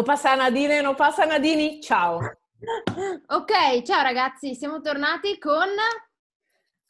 [0.00, 2.16] No passa Nadine, no passa Nadini, ciao.
[3.26, 5.68] ok, ciao ragazzi, siamo tornati con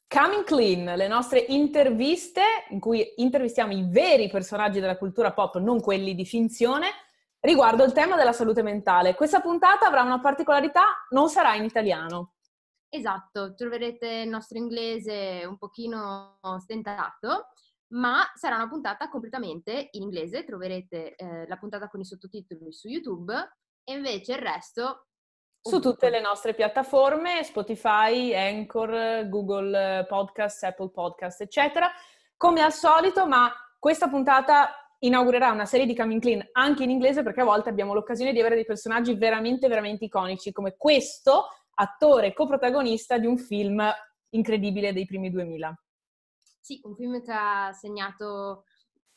[0.07, 5.81] Coming Clean, le nostre interviste in cui intervistiamo i veri personaggi della cultura pop, non
[5.81, 6.87] quelli di finzione,
[7.41, 9.17] riguardo il tema della salute mentale.
[9.17, 12.35] Questa puntata avrà una particolarità, non sarà in italiano.
[12.89, 17.49] Esatto, troverete il nostro inglese un pochino stentato
[17.93, 22.89] ma sarà una puntata completamente in inglese, troverete eh, la puntata con i sottotitoli su
[22.89, 23.33] YouTube
[23.85, 25.07] e invece il resto
[25.63, 31.91] su tutte le nostre piattaforme, Spotify, Anchor, Google Podcast, Apple Podcast, eccetera.
[32.35, 37.23] Come al solito, ma questa puntata inaugurerà una serie di Coming Clean anche in inglese
[37.23, 42.33] perché a volte abbiamo l'occasione di avere dei personaggi veramente, veramente iconici come questo attore
[42.33, 43.83] coprotagonista di un film
[44.31, 45.79] incredibile dei primi 2000.
[46.61, 48.65] Sì, un film che ha segnato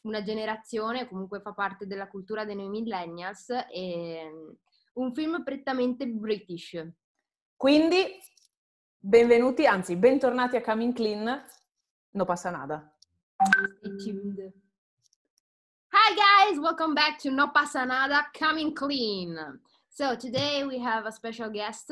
[0.01, 4.49] una generazione, comunque fa parte della cultura dei noi millennials e mm,
[4.93, 6.81] un film prettamente british.
[7.55, 8.19] Quindi,
[8.97, 11.43] benvenuti, anzi, bentornati a Coming Clean,
[12.11, 12.95] no passa nada.
[13.77, 14.53] Stay tuned.
[15.95, 19.61] Hi guys, welcome back to No Pasa Nada Coming Clean.
[19.89, 21.91] So today we have a special guest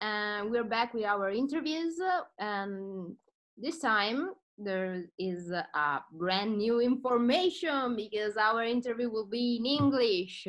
[0.00, 1.98] and we're back with our interviews
[2.38, 3.16] and
[3.56, 10.46] this time there is a brand new information because our interview will be in English.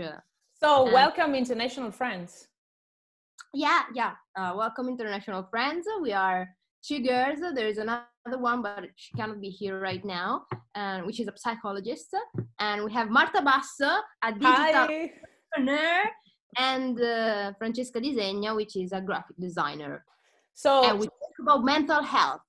[0.53, 2.47] So, uh, welcome, international friends.
[3.53, 4.13] Yeah, yeah.
[4.35, 5.87] Uh, welcome, international friends.
[6.01, 6.49] We are
[6.83, 7.39] two girls.
[7.53, 8.05] There is another
[8.37, 12.15] one, but she cannot be here right now, and which is a psychologist.
[12.59, 14.87] And we have Marta Basso, a digital
[15.55, 16.03] entrepreneur,
[16.57, 20.03] and uh, Francesca Disegna, which is a graphic designer.
[20.53, 22.41] So, and we talk about mental health.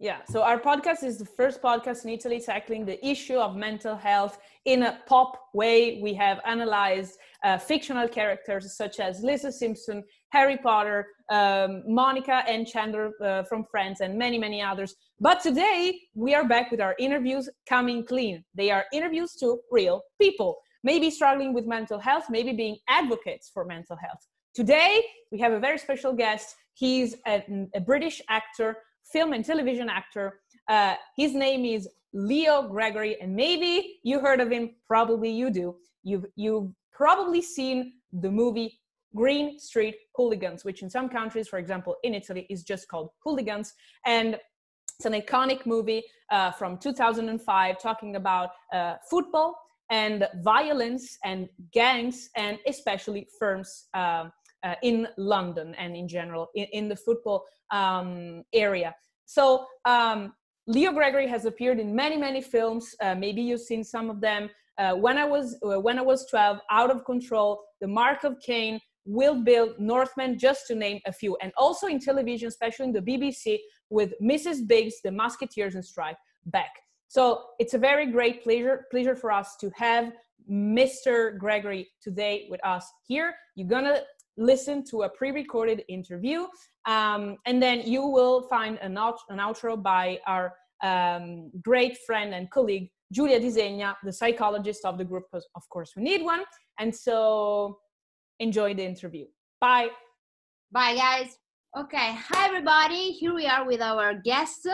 [0.00, 3.94] Yeah, so our podcast is the first podcast in Italy tackling the issue of mental
[3.96, 6.00] health in a pop way.
[6.02, 12.66] We have analyzed uh, fictional characters such as Lisa Simpson, Harry Potter, um, Monica and
[12.66, 14.96] Chandler uh, from Friends, and many, many others.
[15.20, 18.44] But today we are back with our interviews coming clean.
[18.52, 23.64] They are interviews to real people, maybe struggling with mental health, maybe being advocates for
[23.64, 24.26] mental health.
[24.54, 26.56] Today we have a very special guest.
[26.74, 27.44] He's a,
[27.76, 28.78] a British actor
[29.12, 30.40] film and television actor.
[30.68, 34.70] Uh, his name is Leo Gregory, and maybe you heard of him.
[34.86, 35.76] Probably you do.
[36.02, 38.80] You've you've probably seen the movie
[39.14, 43.72] Green Street Hooligans, which in some countries, for example, in Italy, is just called Hooligans,
[44.06, 44.38] and
[44.96, 49.56] it's an iconic movie uh, from 2005 talking about uh, football
[49.90, 54.32] and violence and gangs and especially firms um,
[54.64, 58.94] uh, in London and in general in, in the football um, area.
[59.26, 60.34] So um,
[60.66, 62.94] Leo Gregory has appeared in many many films.
[63.00, 64.48] Uh, maybe you've seen some of them.
[64.76, 68.40] Uh, when I was uh, when I was 12, Out of Control, The Mark of
[68.40, 72.92] Cain, Wild Bill, Northman, just to name a few, and also in television, especially in
[72.92, 73.58] the BBC,
[73.90, 74.66] with Mrs.
[74.66, 76.70] Biggs, The Musketeers and Strike back.
[77.06, 80.12] So it's a very great pleasure pleasure for us to have
[80.50, 81.38] Mr.
[81.38, 83.34] Gregory today with us here.
[83.54, 84.00] You're gonna
[84.36, 86.46] listen to a pre-recorded interview
[86.86, 90.52] um, and then you will find an, out- an outro by our
[90.82, 96.02] um, great friend and colleague Julia Disegna, the psychologist of the group, of course we
[96.02, 96.42] need one.
[96.80, 97.78] And so
[98.40, 99.26] enjoy the interview.
[99.60, 99.88] Bye.
[100.72, 101.36] Bye, guys.
[101.76, 103.12] Okay, hi everybody.
[103.12, 104.68] Here we are with our guest.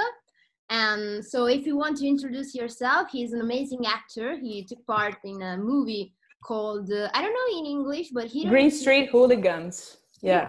[0.70, 4.38] And so, if you want to introduce yourself, he's an amazing actor.
[4.38, 8.44] He took part in a movie called uh, I don't know in English, but he
[8.46, 9.98] Green Street Hooligans.
[10.20, 10.48] Yeah.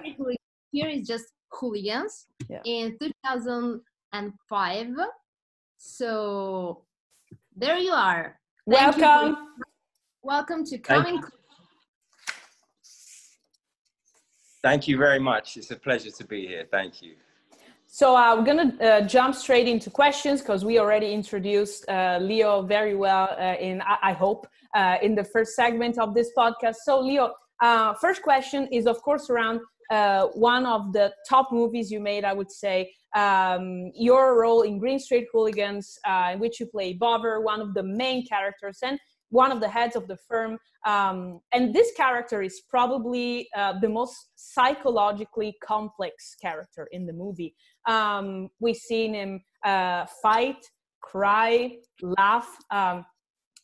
[0.71, 2.61] Here is just Hooligans yeah.
[2.65, 4.87] in 2005.
[5.77, 6.83] So
[7.55, 8.39] there you are.
[8.69, 9.35] Thank welcome.
[9.57, 9.63] You
[10.21, 11.21] welcome to coming.
[14.63, 15.57] Thank you very much.
[15.57, 16.67] It's a pleasure to be here.
[16.69, 17.15] Thank you.
[17.87, 22.19] So uh, we're going to uh, jump straight into questions because we already introduced uh,
[22.21, 26.31] Leo very well uh, in, I, I hope, uh, in the first segment of this
[26.37, 26.75] podcast.
[26.83, 29.59] So Leo, uh, first question is of course around
[30.33, 34.99] one of the top movies you made, I would say, um, your role in Green
[34.99, 35.99] Street Hooligans,
[36.31, 38.97] in which you play Bovver, one of the main characters, and
[39.31, 40.57] one of the heads of the firm.
[40.85, 47.55] Um, and this character is probably uh, the most psychologically complex character in the movie.
[47.87, 50.63] Um, we've seen him uh, fight,
[51.01, 52.49] cry, laugh.
[52.69, 53.05] Um,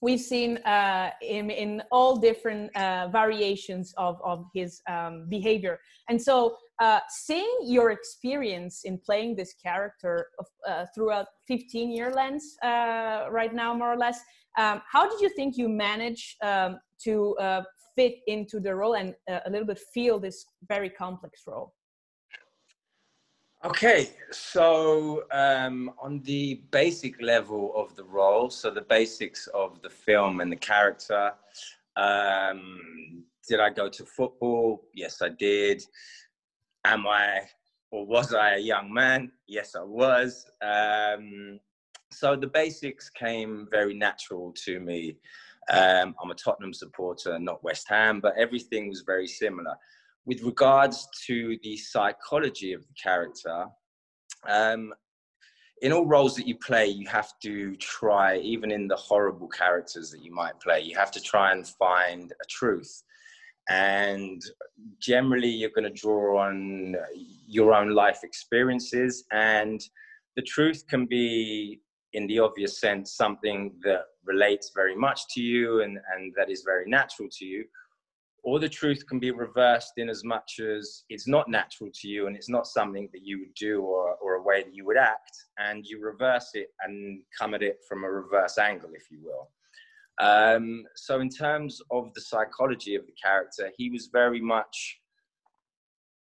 [0.01, 5.79] we've seen uh, him in all different uh, variations of, of his um, behavior.
[6.09, 11.91] And so, uh, seeing your experience in playing this character of, uh, through a 15
[11.91, 14.19] year lens right now, more or less,
[14.57, 17.61] um, how did you think you managed um, to uh,
[17.95, 21.73] fit into the role and uh, a little bit feel this very complex role?
[23.67, 29.89] Okay, so um, on the basic level of the role, so the basics of the
[29.89, 31.33] film and the character,
[31.97, 34.85] um, did I go to football?
[34.93, 35.83] Yes, I did.
[36.85, 37.41] Am I
[37.91, 39.33] or was I a young man?
[39.47, 40.45] Yes, I was.
[40.61, 41.59] Um,
[42.09, 45.17] so the basics came very natural to me.
[45.69, 49.75] Um, I'm a Tottenham supporter, not West Ham, but everything was very similar.
[50.27, 53.65] With regards to the psychology of the character,
[54.45, 54.94] um,
[55.81, 60.12] in all roles that you play, you have to try, even in the horrible characters
[60.12, 63.03] that you might play, you have to try and find a truth.
[63.69, 64.41] And
[65.00, 66.97] generally, you're going to draw on
[67.47, 69.24] your own life experiences.
[69.31, 69.79] And
[70.35, 71.79] the truth can be,
[72.12, 76.63] in the obvious sense, something that relates very much to you and, and that is
[76.65, 77.63] very natural to you
[78.47, 82.27] or the truth can be reversed in as much as it's not natural to you
[82.27, 84.95] and it's not something that you would do or, or a way that you would
[84.95, 89.19] act and you reverse it and come at it from a reverse angle if you
[89.21, 89.49] will.
[90.25, 94.97] Um, so in terms of the psychology of the character he was very much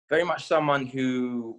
[0.09, 1.59] very much someone who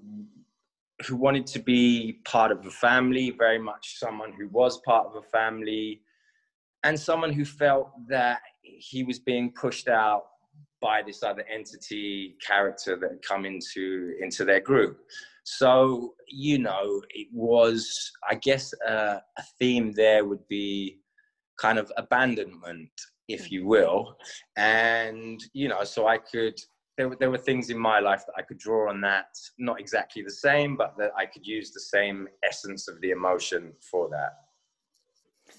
[1.06, 5.16] who wanted to be part of a family very much someone who was part of
[5.18, 6.00] a family
[6.86, 10.24] and someone who felt that he was being pushed out
[10.84, 15.00] by this other entity character that had come into into their group.
[15.46, 21.00] So you know it was i guess uh, a theme there would be
[21.58, 22.92] kind of abandonment
[23.30, 24.18] if you will.
[24.58, 26.60] And you know so i could
[26.98, 29.80] there, were, there were things in my life that i could draw on that not
[29.80, 34.10] exactly the same but that i could use the same essence of the emotion for
[34.10, 34.34] that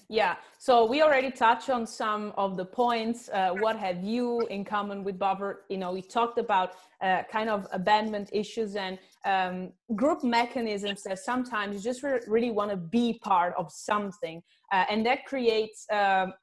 [0.09, 3.29] yeah, so we already touched on some of the points.
[3.29, 5.57] Uh, what have you in common with Bovver?
[5.69, 11.19] You know, we talked about uh, kind of abandonment issues and um, group mechanisms that
[11.19, 14.43] sometimes you just re- really want to be part of something.
[14.71, 16.33] Uh, and that creates um,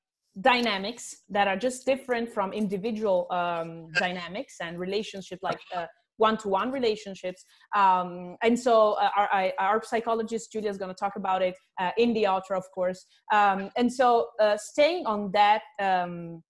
[0.40, 5.86] dynamics that are just different from individual um, dynamics and relationship like uh,
[6.26, 7.40] one-to-one relationships.
[7.82, 8.72] Um, and so
[9.04, 12.56] uh, our, our psychologist julia is going to talk about it uh, in the outro
[12.62, 13.00] of course.
[13.38, 14.06] Um, and so
[14.44, 16.42] uh, staying on that um,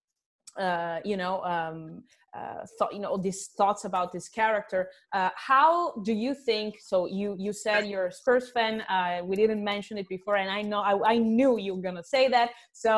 [0.65, 1.79] uh, you know um,
[2.39, 4.81] uh, thought you know these thoughts about this character
[5.17, 5.71] uh, how
[6.09, 8.75] do you think so you you said you're a spurs fan
[9.29, 12.25] we didn't mention it before and i know i, I knew you were gonna say
[12.37, 12.49] that.
[12.85, 12.93] So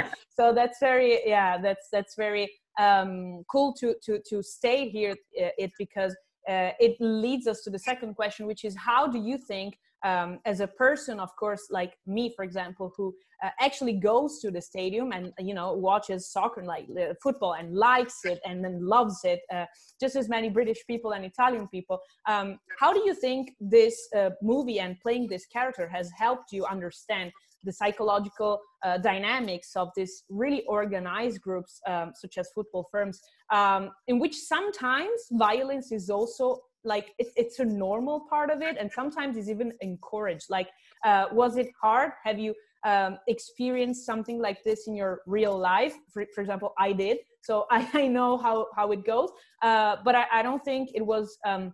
[0.36, 2.44] so that's very yeah that's that's very
[2.78, 6.14] um, cool to to to stay here uh, it because
[6.48, 10.38] uh, it leads us to the second question which is how do you think um,
[10.44, 14.60] as a person of course like me for example who uh, actually goes to the
[14.60, 18.86] stadium and you know watches soccer and like uh, football and likes it and then
[18.86, 19.64] loves it uh,
[20.00, 24.30] just as many british people and italian people um, how do you think this uh,
[24.42, 27.32] movie and playing this character has helped you understand
[27.64, 33.20] the psychological uh, dynamics of these really organized groups um, such as football firms
[33.52, 38.76] um, in which sometimes violence is also like it, it's a normal part of it
[38.78, 40.46] and sometimes it's even encouraged.
[40.50, 40.68] Like
[41.04, 42.12] uh, was it hard?
[42.24, 45.94] Have you um, experienced something like this in your real life?
[46.12, 47.18] For, for example i did.
[47.42, 49.30] So i, I know how, how it goes
[49.62, 51.72] uh, but I, I, don't think it was um,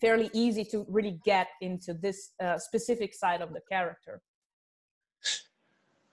[0.00, 4.20] fairly easy to really get into this uh, specific side of the character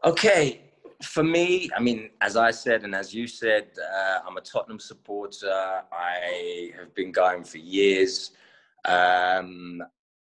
[0.04, 0.72] okay
[1.04, 4.80] for me, I mean, as I said, and as you said, uh, I'm a Tottenham
[4.80, 5.82] supporter.
[5.92, 8.32] I have been going for years.
[8.86, 9.82] Um,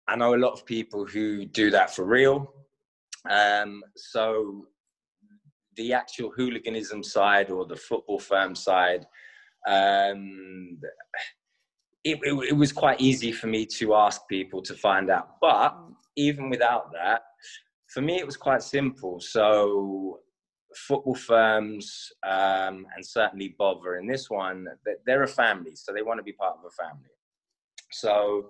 [0.07, 2.53] I know a lot of people who do that for real.
[3.29, 4.67] Um, so
[5.75, 9.05] the actual hooliganism side or the football firm side,
[9.67, 10.77] um,
[12.03, 15.39] it, it, it was quite easy for me to ask people to find out.
[15.41, 15.77] But
[16.15, 17.23] even without that,
[17.93, 19.19] for me, it was quite simple.
[19.19, 20.19] So
[20.75, 24.65] football firms um, and certainly Bovver in this one,
[25.05, 27.09] they're a family, so they want to be part of a family.
[27.91, 28.49] So,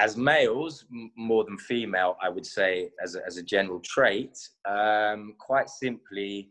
[0.00, 4.36] as males, more than female, I would say, as a, as a general trait,
[4.68, 6.50] um, quite simply,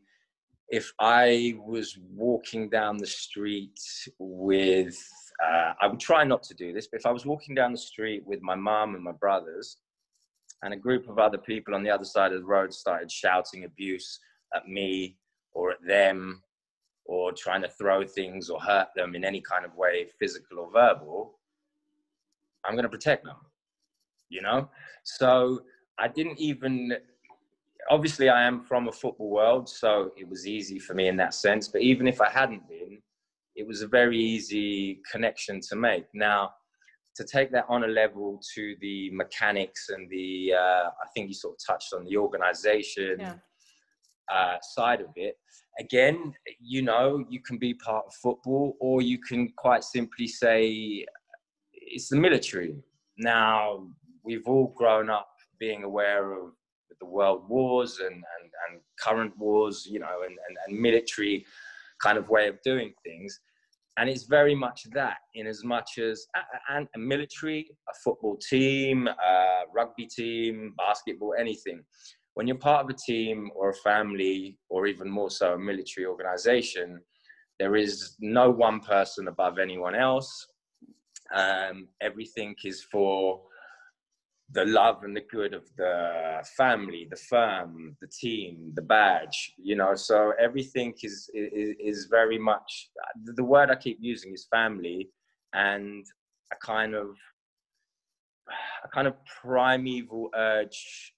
[0.69, 3.79] if I was walking down the street
[4.19, 4.97] with,
[5.43, 7.77] uh, I would try not to do this, but if I was walking down the
[7.77, 9.77] street with my mum and my brothers,
[10.63, 13.63] and a group of other people on the other side of the road started shouting
[13.63, 14.19] abuse
[14.55, 15.17] at me
[15.53, 16.41] or at them
[17.05, 20.71] or trying to throw things or hurt them in any kind of way, physical or
[20.71, 21.39] verbal,
[22.65, 23.37] I'm going to protect them,
[24.29, 24.69] you know?
[25.03, 25.61] So
[25.97, 26.93] I didn't even,
[27.89, 31.33] obviously, I am from a football world, so it was easy for me in that
[31.33, 31.67] sense.
[31.67, 32.99] But even if I hadn't been,
[33.55, 36.05] it was a very easy connection to make.
[36.13, 36.51] Now,
[37.19, 41.33] to take that on a level to the mechanics and the, uh, I think you
[41.33, 43.33] sort of touched on the organization yeah.
[44.33, 45.35] uh, side of it.
[45.79, 51.05] Again, you know, you can be part of football, or you can quite simply say
[51.73, 52.75] it's the military.
[53.17, 53.88] Now,
[54.23, 56.51] we've all grown up being aware of
[57.01, 61.45] the world wars and, and, and current wars, you know, and, and, and military
[62.01, 63.41] kind of way of doing things.
[63.98, 69.08] And it's very much that, in as much as a, a military, a football team,
[69.08, 71.84] a rugby team, basketball, anything.
[72.36, 76.05] When you're part of a team or a family, or even more so a military
[76.05, 77.01] organization,
[77.60, 80.48] there is no one person above anyone else.
[81.36, 83.41] Um, everything is for
[84.51, 89.75] the love and the good of the family, the firm, the team, the badge, you
[89.75, 89.95] know.
[89.95, 92.89] So everything is is, is very much
[93.25, 95.09] the word I keep using is family,
[95.53, 96.05] and
[96.51, 97.15] a kind of
[98.83, 101.13] a kind of primeval urge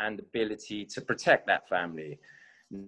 [0.00, 2.18] and ability to protect that family.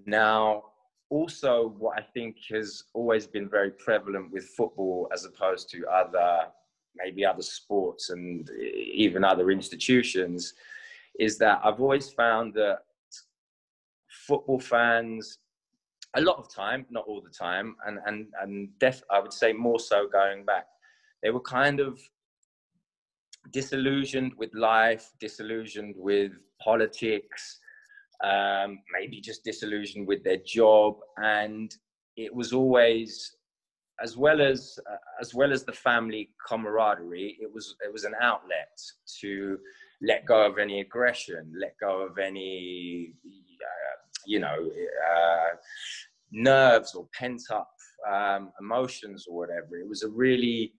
[0.06, 0.64] Now,
[1.10, 6.46] also, what I think has always been very prevalent with football as opposed to other
[7.02, 10.54] maybe other sports and even other institutions
[11.18, 12.80] is that I've always found that
[14.26, 15.38] football fans,
[16.14, 19.52] a lot of time, not all the time, and and and def, I would say
[19.52, 20.66] more so going back,
[21.22, 22.00] they were kind of
[23.52, 27.60] disillusioned with life, disillusioned with politics,
[28.24, 31.74] um, maybe just disillusioned with their job, and
[32.16, 33.35] it was always
[34.02, 38.14] as well as uh, as well as the family camaraderie, it was it was an
[38.20, 38.78] outlet
[39.20, 39.58] to
[40.02, 44.70] let go of any aggression, let go of any uh, you know
[45.14, 45.56] uh,
[46.30, 47.70] nerves or pent up
[48.10, 49.76] um, emotions or whatever.
[49.76, 50.72] It was a really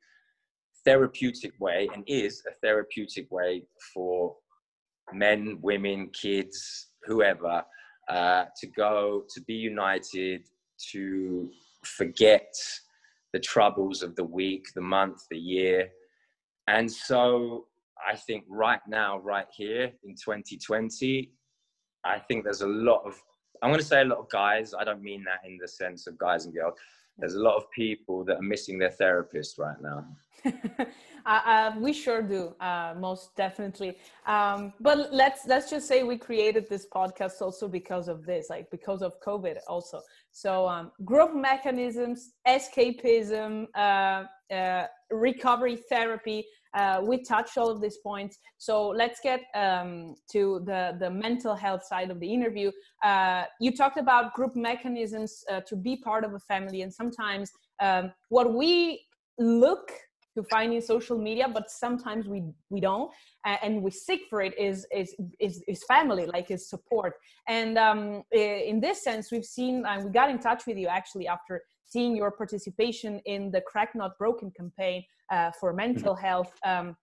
[0.86, 4.36] therapeutic way, and is a therapeutic way for
[5.14, 7.64] men, women, kids, whoever,
[8.10, 10.46] uh, to go to be united,
[10.92, 11.50] to
[11.84, 12.54] forget
[13.38, 15.90] the troubles of the week, the month, the year.
[16.66, 17.68] And so
[18.12, 21.32] I think right now, right here in 2020,
[22.04, 23.14] I think there's a lot of,
[23.62, 24.74] I'm going to say a lot of guys.
[24.74, 26.80] I don't mean that in the sense of guys and girls.
[27.20, 30.00] There's a lot of people that are missing their therapist right now.
[31.28, 33.98] Uh, uh, we sure do, uh, most definitely.
[34.26, 38.72] Um, but let's let's just say we created this podcast also because of this, like
[38.72, 40.02] because of COVID, also.
[40.38, 46.46] So um, group mechanisms, escapism, uh, uh, recovery therapy.
[46.76, 48.38] Uh, we touched all of these points.
[48.60, 52.70] So let's get um, to the the mental health side of the interview.
[53.60, 57.52] you talked about group mechanisms to be part of a family, and sometimes
[57.82, 59.02] um, what we
[59.40, 59.92] look
[60.38, 62.40] to find in social media but sometimes we
[62.70, 63.12] we don't uh,
[63.62, 67.14] and we seek for it is is is, is family like is support
[67.48, 71.28] and um, in this sense we've seen and we got in touch with you actually
[71.28, 76.26] after seeing your participation in the crack not broken campaign uh, for mental mm-hmm.
[76.26, 76.96] health um,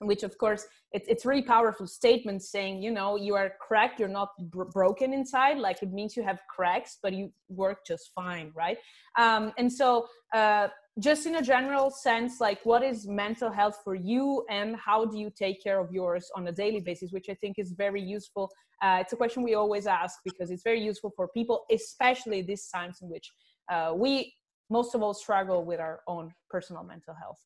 [0.00, 4.08] which of course it's, it's really powerful statement saying you know you are cracked you're
[4.08, 8.50] not br- broken inside like it means you have cracks but you work just fine
[8.54, 8.78] right?
[9.18, 10.68] Um, and so uh,
[11.00, 15.18] just in a general sense like what is mental health for you and how do
[15.18, 18.50] you take care of yours on a daily basis which i think is very useful?
[18.82, 22.68] Uh, it's a question we always ask because it's very useful for people especially these
[22.68, 23.30] times in which
[23.72, 24.32] uh, we
[24.70, 27.38] most of all struggle with our own personal mental health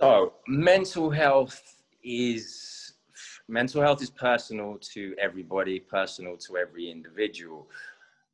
[0.00, 2.94] so mental health is
[3.48, 7.68] mental health is personal to everybody personal to every individual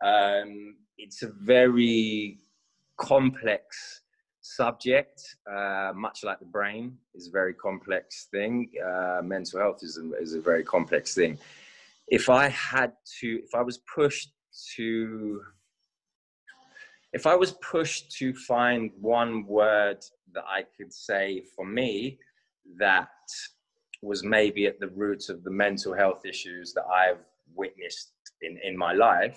[0.02, 2.38] um, it's a very
[2.96, 4.02] complex
[4.48, 8.70] subject, uh, much like the brain is a very complex thing.
[8.84, 11.38] Uh, mental health is a, is a very complex thing.
[12.08, 14.32] If I had to, if I was pushed
[14.76, 15.42] to,
[17.18, 19.98] if I was pushed to find one word
[20.34, 22.16] that I could say for me
[22.78, 23.08] that
[24.02, 27.24] was maybe at the root of the mental health issues that I've
[27.56, 29.36] witnessed in, in my life,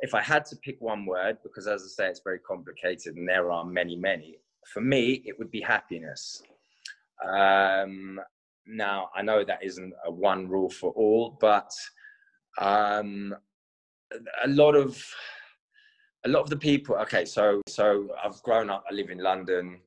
[0.00, 3.26] if I had to pick one word, because as I say, it's very complicated and
[3.26, 4.36] there are many, many,
[4.70, 6.42] for me, it would be happiness.
[7.26, 8.20] Um,
[8.66, 11.72] now, I know that isn't a one rule for all, but
[12.58, 13.34] um,
[14.44, 15.02] a lot of
[16.24, 16.96] a lot of the people.
[16.96, 18.84] Okay, so so I've grown up.
[18.90, 19.80] I live in London.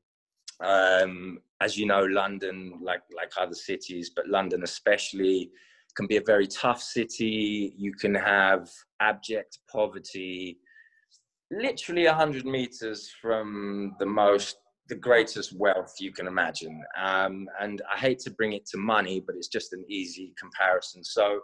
[0.60, 5.52] Um, as you know, London, like like other cities, but London especially,
[5.96, 7.74] can be a very tough city.
[7.78, 10.60] You can have abject poverty,
[11.52, 14.58] literally 100 meters from the most
[14.90, 19.24] the greatest wealth you can imagine um, and i hate to bring it to money
[19.25, 21.40] but it's just an easy comparison so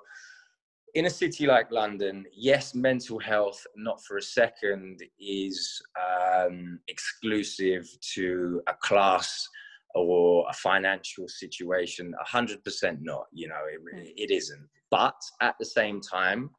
[0.96, 7.88] in a city like london yes mental health not for a second is um, exclusive
[8.14, 9.48] to a class
[9.96, 12.14] or a financial situation.
[12.32, 14.68] 100% not you know it, it isn't.
[14.92, 16.50] But at the same time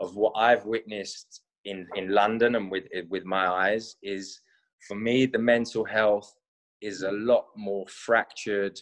[0.00, 4.40] of what i've witnessed in in london and with with my eyes is
[4.88, 6.34] for me the mental health
[6.80, 8.76] is a lot more fractured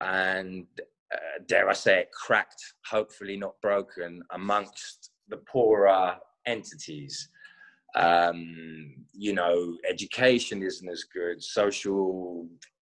[0.00, 0.66] and
[1.14, 7.30] uh, dare i say it cracked hopefully not broken amongst the poorer entities
[7.96, 12.46] um, you know, education isn't as good, social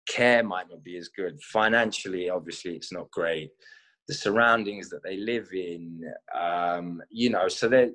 [0.08, 3.50] care might not be as good, financially, obviously, it's not great.
[4.08, 6.02] The surroundings that they live in,
[6.38, 7.90] um, you know, so there,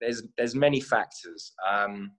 [0.00, 1.52] there's there's many factors.
[1.70, 2.12] Um,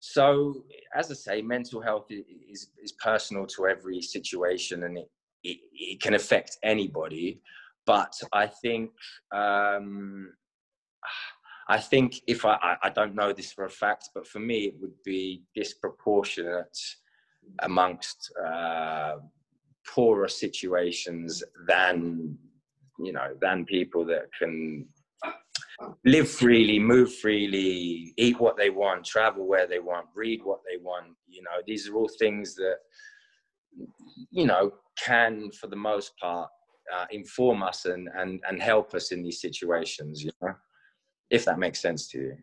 [0.00, 5.10] so, as I say, mental health is is personal to every situation, and it
[5.44, 7.40] it, it can affect anybody.
[7.86, 8.90] But I think
[9.32, 10.32] um,
[11.68, 14.74] I think if I, I don't know this for a fact, but for me, it
[14.80, 16.78] would be disproportionate
[17.60, 19.16] amongst uh,
[19.86, 22.36] poorer situations than
[22.98, 24.86] you know than people that can
[26.04, 30.76] live freely move freely eat what they want travel where they want read what they
[30.82, 32.78] want you know these are all things that
[34.30, 34.72] you know
[35.04, 36.48] can for the most part
[36.94, 40.54] uh, inform us and, and and help us in these situations you know
[41.30, 42.36] if that makes sense to you.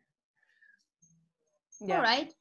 [1.82, 1.98] Yeah.
[1.98, 2.34] All right.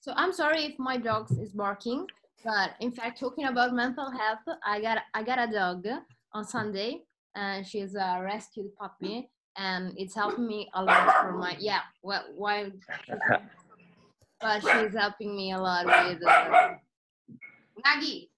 [0.00, 2.06] So I'm sorry if my dog is barking,
[2.44, 5.86] but in fact, talking about mental health, I got I got a dog
[6.32, 7.02] on Sunday,
[7.34, 11.80] and she's a rescued puppy, and it's helping me a lot for my yeah.
[12.02, 12.70] Well, why?
[14.40, 16.70] but she's helping me a lot with uh,
[17.86, 18.29] Nagi.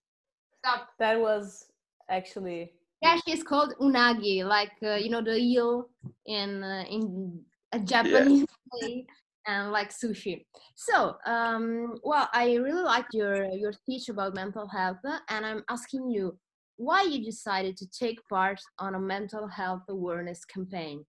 [0.64, 0.88] Stop.
[0.98, 1.66] That was
[2.08, 2.72] actually
[3.02, 5.88] yeah, she's called unagi, like uh, you know the eel
[6.26, 7.40] in uh, in
[7.72, 8.88] a Japanese yeah.
[8.88, 9.06] way,
[9.46, 10.46] and like sushi.
[10.76, 14.98] So, um, well, I really like your your speech about mental health,
[15.28, 16.38] and I'm asking you
[16.76, 21.04] why you decided to take part on a mental health awareness campaign.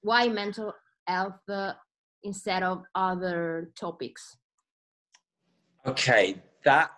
[0.00, 0.74] Why mental
[1.06, 1.74] health uh,
[2.24, 4.36] instead of other topics?
[5.86, 6.90] Okay, that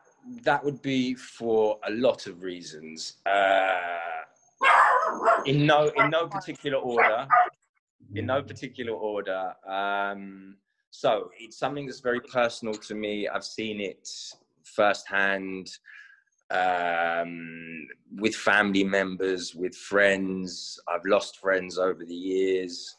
[0.42, 3.14] that would be for a lot of reasons.
[3.26, 3.74] Uh,
[5.46, 7.26] in no in no particular order.
[8.14, 9.52] In no particular order.
[9.66, 10.56] Um,
[10.90, 13.28] so it's something that's very personal to me.
[13.28, 14.08] I've seen it
[14.62, 15.68] firsthand
[16.50, 20.78] um, with family members, with friends.
[20.88, 22.96] I've lost friends over the years.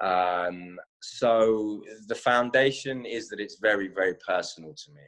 [0.00, 5.02] Um, so the foundation is that it's very, very personal to me.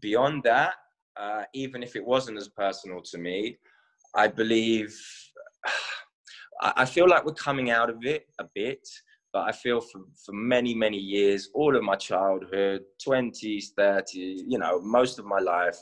[0.00, 0.74] Beyond that,
[1.16, 3.56] uh, even if it wasn't as personal to me,
[4.14, 4.96] I believe,
[6.62, 8.86] I feel like we're coming out of it a bit,
[9.32, 14.58] but I feel for, for many, many years, all of my childhood, 20s, 30s, you
[14.58, 15.78] know, most of my life,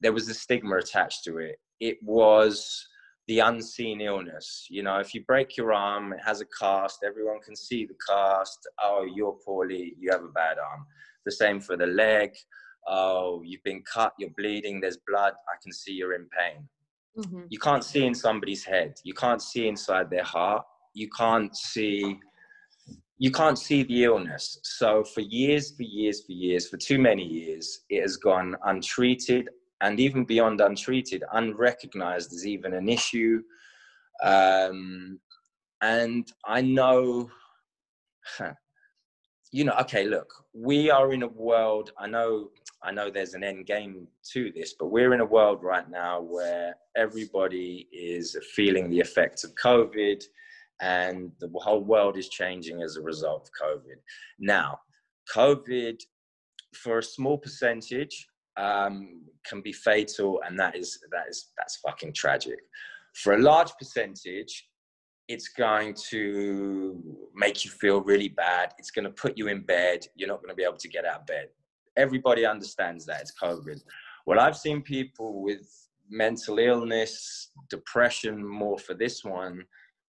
[0.00, 1.56] there was a stigma attached to it.
[1.80, 2.86] It was
[3.28, 4.66] the unseen illness.
[4.70, 7.94] You know, if you break your arm, it has a cast, everyone can see the
[8.08, 8.58] cast.
[8.82, 10.86] Oh, you're poorly, you have a bad arm.
[11.26, 12.30] The same for the leg
[12.88, 16.68] oh, you've been cut, you're bleeding, there's blood, I can see you're in pain.
[17.18, 17.42] Mm-hmm.
[17.48, 18.94] You can't see in somebody's head.
[19.04, 20.64] You can't see inside their heart.
[20.94, 22.18] You can't see
[23.20, 24.60] you can't see the illness.
[24.62, 29.48] So for years, for years, for years, for too many years, it has gone untreated
[29.80, 33.42] and even beyond untreated, unrecognized as even an issue.
[34.22, 35.18] Um,
[35.82, 37.28] and I know
[39.50, 41.92] you know, okay, look, we are in a world.
[41.98, 42.50] I know,
[42.82, 46.20] I know, there's an end game to this, but we're in a world right now
[46.20, 50.22] where everybody is feeling the effects of COVID,
[50.80, 53.96] and the whole world is changing as a result of COVID.
[54.38, 54.80] Now,
[55.34, 55.98] COVID,
[56.74, 62.12] for a small percentage, um, can be fatal, and that is that is that's fucking
[62.12, 62.58] tragic.
[63.14, 64.68] For a large percentage,
[65.28, 67.02] it's going to
[67.34, 68.72] make you feel really bad.
[68.78, 70.06] It's going to put you in bed.
[70.16, 71.48] You're not going to be able to get out of bed.
[71.96, 73.82] Everybody understands that it's COVID.
[74.26, 75.68] Well, I've seen people with
[76.08, 79.64] mental illness, depression, more for this one,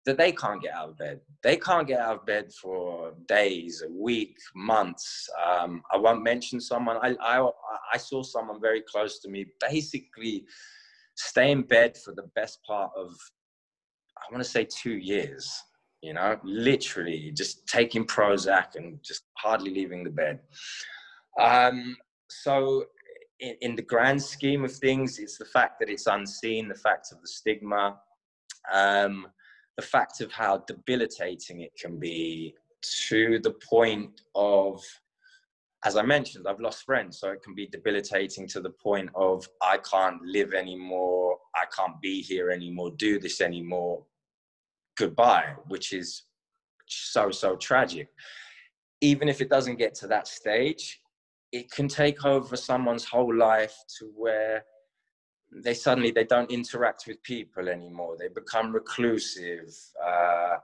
[0.05, 1.21] that they can't get out of bed.
[1.43, 5.29] They can't get out of bed for days, a week, months.
[5.47, 6.99] Um, I won't mention someone.
[7.03, 7.51] I, I,
[7.95, 10.45] I saw someone very close to me basically
[11.17, 13.15] stay in bed for the best part of
[14.27, 15.63] I want to say two years.
[16.01, 20.39] you know, literally just taking Prozac and just hardly leaving the bed.
[21.41, 21.97] Um,
[22.31, 22.85] so,
[23.41, 27.09] in, in, the grand scheme of things, it's the fact that it's unseen, the fact
[27.11, 27.99] of the stigma,
[28.73, 29.27] um,
[29.77, 32.55] the fact of how debilitating it can be
[33.09, 34.81] to the point of
[35.85, 39.47] as I mentioned, I've lost friends, so it can be debilitating to the point of
[39.63, 44.05] I can't live anymore, I can't be here anymore, do this anymore.
[44.99, 46.25] Goodbye, which is
[46.87, 48.09] so so tragic.
[49.01, 51.01] Even if it doesn't get to that stage,
[51.53, 54.65] it can take over someone's whole life to where
[55.65, 58.17] they suddenly they don't interact with people anymore.
[58.19, 59.73] They become reclusive.
[60.05, 60.57] Uh,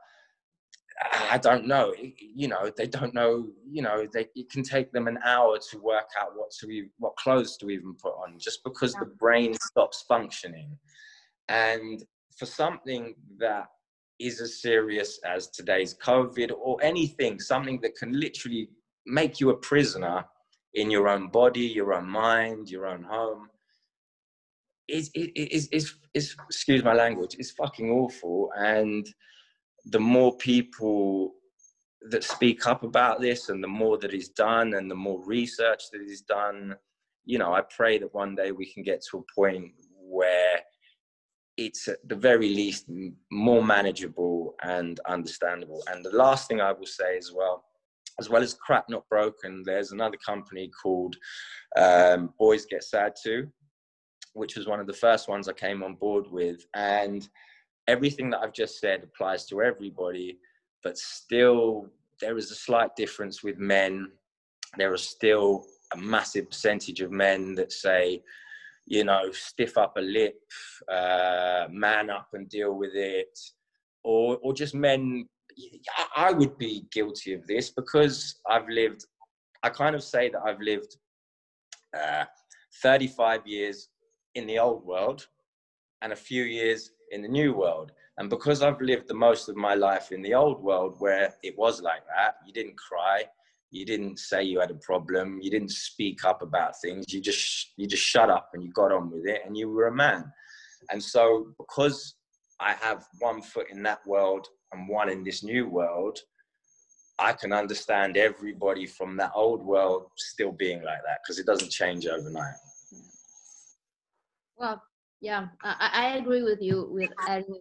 [1.30, 1.92] I don't know.
[2.18, 3.48] You know, they don't know.
[3.68, 7.16] You know, they it can take them an hour to work out what to what
[7.16, 9.00] clothes to even put on, just because yeah.
[9.00, 10.76] the brain stops functioning.
[11.48, 12.04] And
[12.36, 13.66] for something that
[14.20, 18.68] is as serious as today's COVID or anything, something that can literally
[19.06, 20.24] make you a prisoner
[20.74, 23.48] in your own body, your own mind, your own home,
[24.88, 28.50] is is is is excuse my language, is fucking awful.
[28.56, 29.06] And
[29.86, 31.34] the more people
[32.10, 35.84] that speak up about this and the more that is done and the more research
[35.90, 36.74] that is done
[37.24, 40.60] you know i pray that one day we can get to a point where
[41.56, 42.86] it's at the very least
[43.30, 47.64] more manageable and understandable and the last thing i will say as well
[48.20, 51.16] as well as crack not broken there's another company called
[51.76, 53.48] um, boys get sad too
[54.34, 57.28] which was one of the first ones i came on board with and
[57.86, 60.38] everything that I've just said applies to everybody,
[60.82, 61.88] but still
[62.20, 64.10] there is a slight difference with men.
[64.78, 68.22] There are still a massive percentage of men that say,
[68.86, 70.40] you know, stiff up a lip,
[70.90, 73.38] uh, man up and deal with it,
[74.02, 75.28] or or just men.
[76.16, 79.04] I would be guilty of this because I've lived.
[79.62, 80.96] I kind of say that I've lived
[81.96, 82.24] uh,
[82.82, 83.88] 35 years
[84.34, 85.26] in the old world
[86.02, 87.92] and a few years in the new world.
[88.18, 91.56] And because I've lived the most of my life in the old world where it
[91.56, 93.24] was like that, you didn't cry,
[93.74, 97.72] you didn't say you had a problem, you didn't speak up about things, you just
[97.76, 100.32] you just shut up and you got on with it and you were a man.
[100.90, 102.14] And so because
[102.60, 106.18] I have one foot in that world and one in this new world,
[107.18, 111.70] I can understand everybody from that old world still being like that because it doesn't
[111.70, 112.54] change overnight.
[114.56, 114.80] Well,
[115.24, 117.10] yeah I, I agree with you with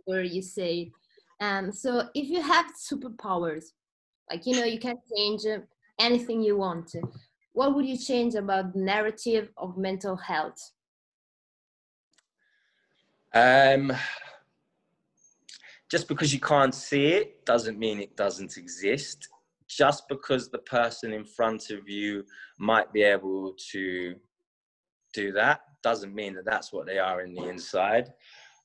[0.06, 0.92] where you say
[1.40, 3.68] um so if you have superpowers
[4.30, 5.46] like you know you can change
[6.00, 7.02] anything you want to
[7.54, 10.72] what would you change about the narrative of mental health
[13.34, 13.92] um
[15.90, 19.30] just because you can't see it doesn't mean it doesn't exist
[19.68, 22.24] just because the person in front of you
[22.58, 24.16] might be able to
[25.14, 28.14] do that doesn't mean that that's what they are in the inside.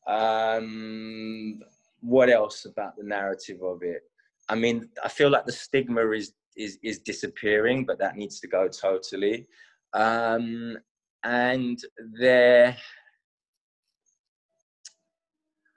[0.06, 1.60] Um,
[2.00, 4.02] what else about the narrative of it?
[4.48, 8.48] I mean, I feel like the stigma is is is disappearing, but that needs to
[8.48, 9.46] go totally.
[9.94, 10.76] Um,
[11.24, 11.78] and
[12.18, 12.76] there,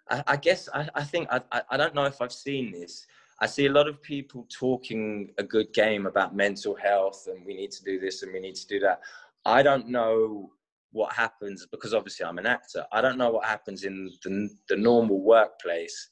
[0.09, 3.05] I, guess I, I think I, I don't know if I've seen this.
[3.39, 7.55] I see a lot of people talking a good game about mental health and we
[7.55, 9.01] need to do this and we need to do that.
[9.45, 10.51] I don't know
[10.91, 12.85] what happens because obviously I'm an actor.
[12.91, 16.09] I don't know what happens in the, the normal workplace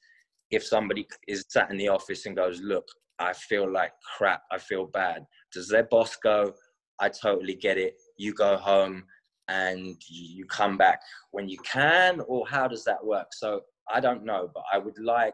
[0.49, 2.87] if somebody is sat in the office and goes, "Look,
[3.19, 4.43] I feel like crap.
[4.51, 6.53] I feel bad." Does their boss go,
[6.99, 7.95] "I totally get it.
[8.17, 9.05] You go home
[9.47, 11.01] and you come back
[11.31, 13.27] when you can," or how does that work?
[13.33, 15.33] So I don't know, but I would like,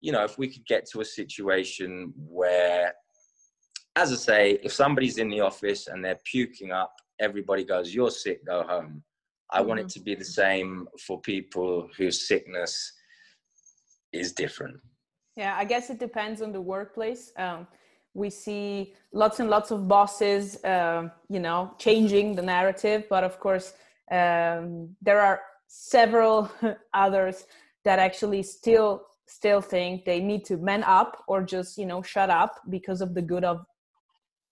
[0.00, 2.92] you know, if we could get to a situation where,
[3.96, 8.10] as I say, if somebody's in the office and they're puking up everybody goes, You're
[8.10, 9.02] sick, go home.
[9.50, 9.68] I mm-hmm.
[9.68, 10.00] want it mm-hmm.
[10.00, 12.92] to be the same for people whose sickness
[14.12, 14.76] is different.
[15.36, 17.32] Yeah, I guess it depends on the workplace.
[17.36, 17.66] Um,
[18.14, 23.40] we see lots and lots of bosses, uh, you know, changing the narrative, but of
[23.40, 23.72] course,
[24.10, 26.50] um, there are several
[26.94, 27.46] others
[27.84, 32.28] that actually still still think they need to man up or just you know shut
[32.28, 33.64] up because of the good of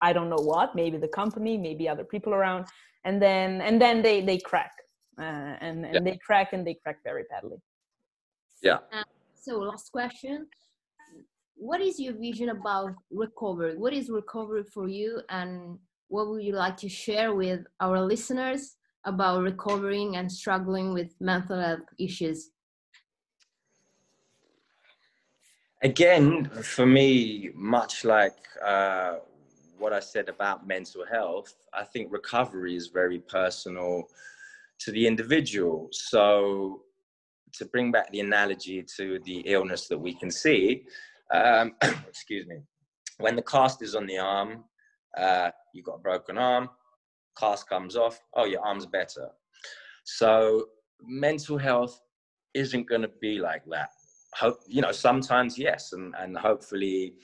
[0.01, 2.67] I don't know what, maybe the company, maybe other people around,
[3.05, 4.73] and then and then they they crack,
[5.19, 6.01] uh, and and yeah.
[6.01, 7.59] they crack and they crack very badly.
[8.63, 8.79] Yeah.
[8.93, 10.47] Uh, so last question,
[11.61, 13.77] what is your vision about recovery?
[13.77, 18.77] What is recovery for you, and what would you like to share with our listeners
[19.05, 22.51] about recovering and struggling with mental health issues?
[25.83, 29.17] again, for me, much like uh,
[29.79, 34.09] what I said about mental health, I think recovery is very personal
[34.81, 35.89] to the individual.
[35.93, 36.83] So,
[37.55, 40.85] to bring back the analogy to the illness that we can see,
[41.33, 41.75] um,
[42.09, 42.57] excuse me,
[43.19, 44.65] when the cast is on the arm,
[45.17, 46.69] uh, you've got a broken arm,
[47.39, 49.29] cast comes off, oh, your arm's better.
[50.05, 50.67] So,
[51.03, 52.01] mental health
[52.55, 53.91] isn't going to be like that.
[54.35, 57.15] Hope, you know, sometimes yes, and, and hopefully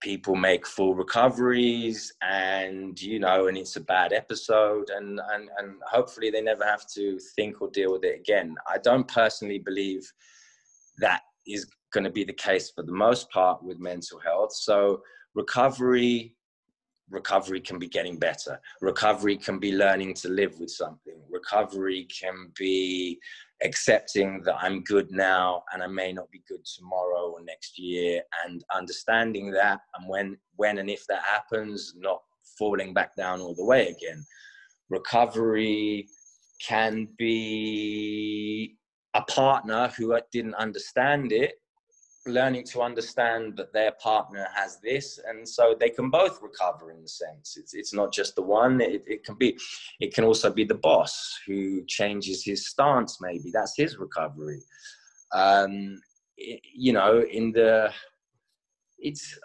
[0.00, 5.74] people make full recoveries and you know and it's a bad episode and and and
[5.90, 10.10] hopefully they never have to think or deal with it again i don't personally believe
[10.98, 14.52] that is going to be the case for the most part with mental health.
[14.52, 15.02] So
[15.34, 16.34] recovery
[17.10, 18.60] recovery can be getting better.
[18.80, 21.20] Recovery can be learning to live with something.
[21.30, 23.18] Recovery can be
[23.62, 28.22] accepting that I'm good now and I may not be good tomorrow or next year
[28.44, 32.20] and understanding that and when when and if that happens not
[32.58, 34.24] falling back down all the way again.
[34.90, 36.08] Recovery
[36.66, 38.76] can be
[39.14, 41.54] a partner who didn't understand it
[42.28, 47.02] learning to understand that their partner has this and so they can both recover in
[47.02, 47.56] the sense.
[47.56, 49.58] It's, it's not just the one it, it can be
[50.00, 53.50] it can also be the boss who changes his stance maybe.
[53.52, 54.62] That's his recovery.
[55.34, 56.00] Um
[56.36, 57.90] it, you know in the
[58.98, 59.38] it's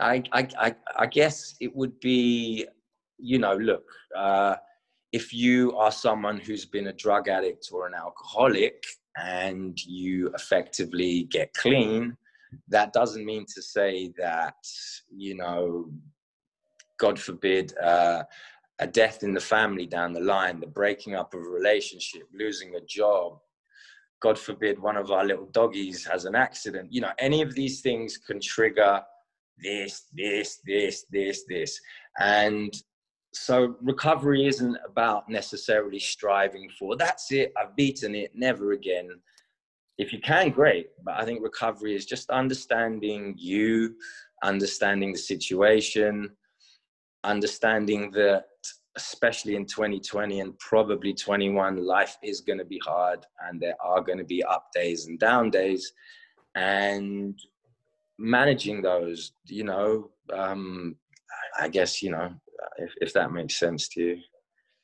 [0.00, 2.66] I, I i i guess it would be
[3.18, 3.84] you know look
[4.16, 4.56] uh
[5.12, 8.84] if you are someone who's been a drug addict or an alcoholic
[9.22, 12.16] and you effectively get clean,
[12.68, 14.56] that doesn't mean to say that,
[15.14, 15.90] you know,
[16.98, 18.22] God forbid, uh,
[18.80, 22.76] a death in the family down the line, the breaking up of a relationship, losing
[22.76, 23.38] a job,
[24.20, 26.92] God forbid one of our little doggies has an accident.
[26.92, 29.00] You know, any of these things can trigger
[29.62, 31.80] this, this, this, this, this.
[32.18, 32.72] And
[33.44, 39.08] so recovery isn't about necessarily striving for that's it i've beaten it never again.
[39.98, 43.96] If you can great but i think recovery is just understanding you
[44.42, 46.30] understanding the situation
[47.24, 48.44] understanding that
[48.96, 54.00] especially in 2020 and probably 21 life is going to be hard and there are
[54.00, 55.92] going to be up days and down days.
[56.56, 57.38] And
[58.18, 60.96] managing those you know um,
[61.58, 62.34] i guess you know
[62.78, 64.18] if, if that makes sense to you.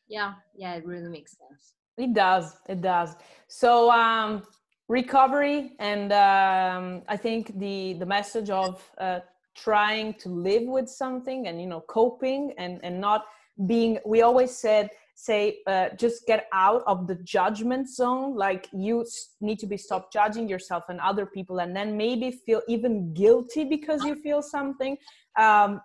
[0.08, 1.74] Yeah, yeah, it really makes sense.
[1.96, 2.56] It does.
[2.68, 3.16] It does.
[3.48, 4.42] So um,
[4.88, 9.20] recovery, and um, I think the the message of uh,
[9.56, 13.24] trying to live with something, and you know, coping, and and not
[13.66, 13.98] being.
[14.04, 19.06] We always said say uh, just get out of the judgment zone like you
[19.40, 23.64] need to be stop judging yourself and other people and then maybe feel even guilty
[23.64, 24.96] because you feel something
[25.38, 25.80] um,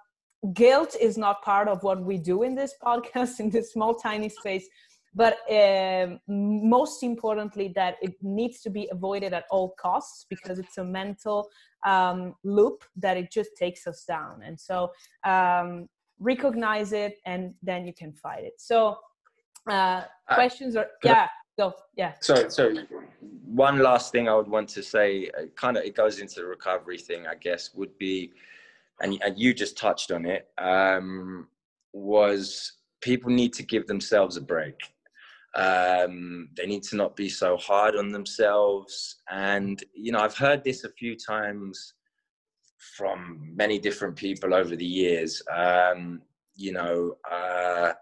[0.54, 4.30] guilt is not part of what we do in this podcast in this small tiny
[4.30, 4.68] space
[5.16, 10.78] but um, most importantly that it needs to be avoided at all costs because it's
[10.78, 11.50] a mental
[11.86, 14.42] um, loop that it just takes us down.
[14.44, 14.92] And so
[15.26, 18.54] um, recognize it and then you can fight it.
[18.58, 19.00] So
[19.70, 22.14] uh, questions are yeah go yeah.
[22.22, 22.74] So so
[23.46, 26.46] one last thing i would want to say uh, kind of it goes into the
[26.46, 28.32] recovery thing i guess would be
[29.02, 31.48] and, and you just touched on it, um,
[31.94, 34.76] was people need to give themselves a break.
[35.56, 39.18] Um, they need to not be so hard on themselves.
[39.30, 41.94] And, you know, I've heard this a few times
[42.98, 45.42] from many different people over the years.
[45.52, 46.22] Um,
[46.56, 47.94] you know, uh,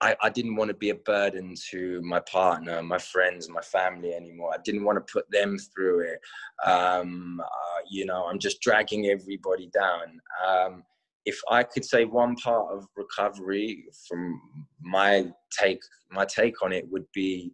[0.00, 4.14] I, I didn't want to be a burden to my partner, my friends, my family
[4.14, 4.52] anymore.
[4.54, 6.20] I didn't want to put them through it.
[6.64, 10.20] Um, uh, you know, I'm just dragging everybody down.
[10.46, 10.84] Um,
[11.24, 14.40] if I could say one part of recovery from
[14.80, 15.80] my take,
[16.10, 17.52] my take on it would be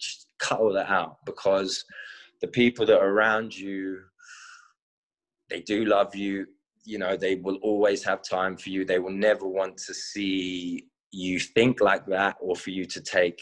[0.00, 1.84] just cut all that out because
[2.40, 4.00] the people that are around you,
[5.48, 6.46] they do love you.
[6.84, 8.84] You know, they will always have time for you.
[8.84, 13.40] They will never want to see you think like that or for you to take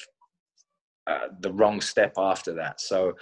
[1.06, 2.80] uh, the wrong step after that.
[2.80, 3.14] So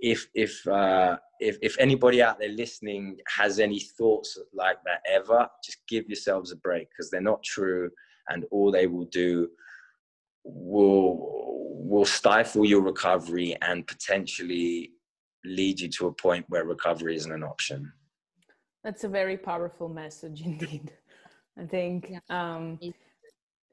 [0.00, 5.46] if if uh, if if anybody out there listening has any thoughts like that ever
[5.64, 7.90] just give yourselves a break because they're not true
[8.28, 9.48] and all they will do
[10.44, 11.40] will
[11.90, 14.90] will stifle your recovery and potentially
[15.44, 17.92] lead you to a point where recovery isn't an option.
[18.84, 20.92] That's a very powerful message indeed.
[21.58, 22.20] I think yeah.
[22.30, 22.78] um,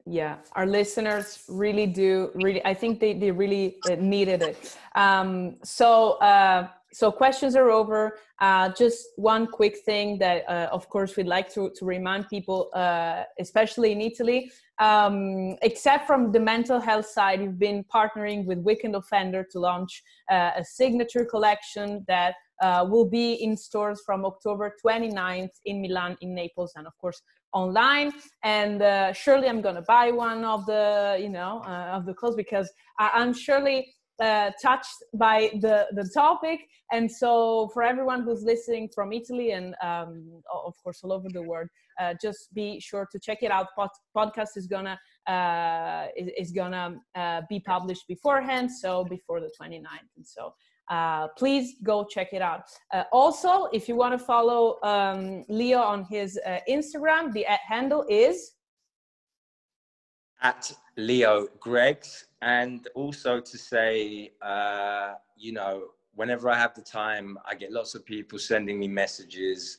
[0.08, 5.56] yeah our listeners really do really i think they, they really uh, needed it um,
[5.62, 8.18] so uh, so questions are over.
[8.40, 12.70] Uh, just one quick thing that, uh, of course, we'd like to, to remind people,
[12.74, 18.58] uh, especially in Italy, um, except from the mental health side, we've been partnering with
[18.58, 24.24] Weekend Offender to launch uh, a signature collection that uh, will be in stores from
[24.24, 27.22] October 29th in Milan, in Naples, and of course
[27.62, 28.10] online.
[28.44, 31.52] And uh, surely I'm gonna buy one of the, you know,
[31.96, 32.68] of the clothes because
[32.98, 33.78] I- I'm surely
[34.20, 39.76] uh, touched by the the topic and so for everyone who's listening from italy and
[39.82, 41.68] um, of course all over the world
[42.00, 46.50] uh, just be sure to check it out Pod- podcast is gonna uh, is, is,
[46.52, 50.52] gonna uh, be published beforehand so before the 29th and so
[50.90, 52.62] uh, please go check it out.
[52.92, 58.52] Uh, also, if you want to follow um, Leo on his Instagram, the handle is
[60.42, 67.38] at Leo Greggs, and also to say, uh, you know, whenever I have the time,
[67.46, 69.78] I get lots of people sending me messages,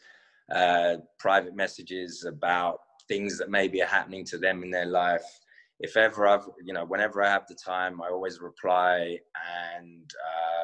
[0.54, 5.40] uh, private messages about things that maybe are happening to them in their life.
[5.80, 9.18] If ever I've, you know, whenever I have the time, I always reply,
[9.86, 10.14] and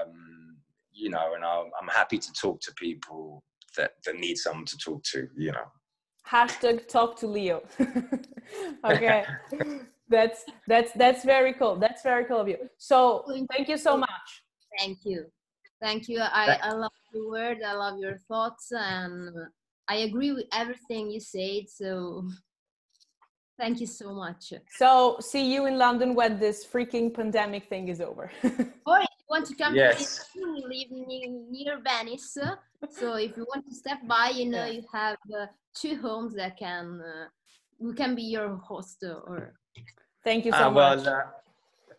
[0.02, 0.35] um,
[0.96, 3.44] you know, and i I'm happy to talk to people
[3.78, 5.68] that that need someone to talk to, you know.
[6.28, 7.62] Hashtag talk to leo.
[8.84, 9.26] Okay.
[10.08, 11.78] That's that's that's very cool.
[11.78, 12.58] That's very cool of you.
[12.78, 14.28] So thank you so much.
[14.78, 15.26] Thank you.
[15.82, 16.20] Thank you.
[16.22, 19.32] I i love your word i love your thoughts and
[19.88, 22.28] i agree with everything you said so
[23.60, 24.54] thank you so much.
[24.70, 28.30] So see you in london when this freaking pandemic thing is over.
[28.90, 30.30] Or if you want to come yes.
[30.34, 32.38] to we live near, near venice
[32.90, 34.76] so if you want to step by you know yeah.
[34.78, 37.26] you have uh, two homes that can uh,
[37.80, 39.54] we can be your host or
[40.24, 41.24] thank you so uh, well, much uh,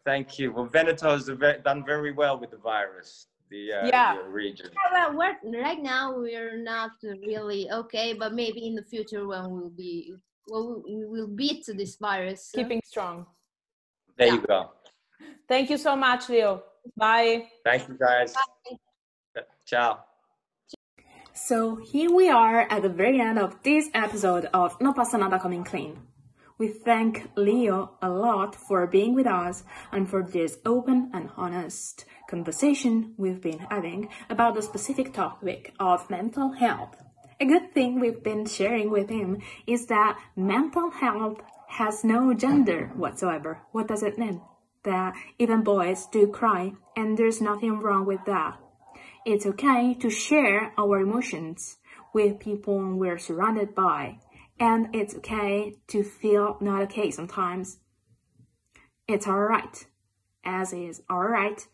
[0.05, 1.31] thank you well veneto has
[1.65, 4.17] done very well with the virus the, uh, yeah.
[4.17, 8.87] The region yeah, well we're, right now we're not really okay but maybe in the
[8.93, 10.15] future when we'll be
[10.49, 13.27] well, we will beat this virus keeping strong
[14.17, 14.35] there yeah.
[14.35, 14.71] you go
[15.49, 16.63] thank you so much leo
[16.97, 19.43] bye thank you guys Bye.
[19.65, 20.07] ciao
[21.37, 25.39] so here we are at the very end of this episode of No Passa Nada
[25.39, 25.99] Coming Clean.
[26.57, 32.07] We thank Leo a lot for being with us and for this open and honest
[32.31, 36.97] conversation we've been having about the specific topic of mental health.
[37.39, 42.91] A good thing we've been sharing with him is that mental health has no gender
[42.97, 43.61] whatsoever.
[43.73, 44.41] What does it mean?
[44.87, 48.59] That even boys do cry and there's nothing wrong with that.
[49.27, 51.79] It's okay to share our emotions
[52.15, 54.21] with people we're surrounded by,
[54.61, 57.79] and it's okay to feel not okay sometimes.
[59.09, 59.87] It's alright,
[60.45, 61.67] as is alright,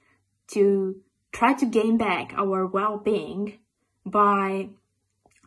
[0.52, 3.58] to try to gain back our well being
[4.06, 4.70] by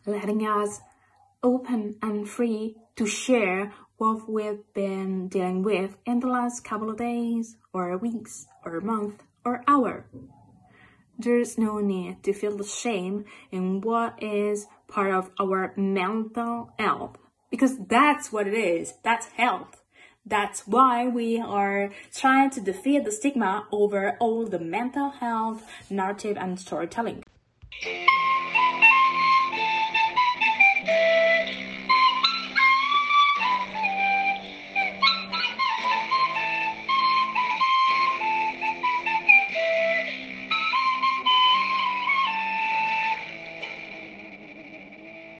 [0.06, 0.80] letting us
[1.42, 6.98] open and free to share what we've been dealing with in the last couple of
[6.98, 10.06] days, or weeks, or month, or hour.
[11.18, 17.16] There's no need to feel the shame in what is part of our mental health,
[17.50, 18.94] because that's what it is.
[19.02, 19.82] That's health.
[20.26, 26.36] That's why we are trying to defeat the stigma over all the mental health narrative
[26.36, 27.22] and storytelling.